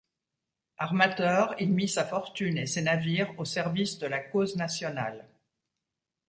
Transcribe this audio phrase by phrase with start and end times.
[0.79, 5.29] Armateur, il mit sa fortune et ses navires au service de la cause nationale.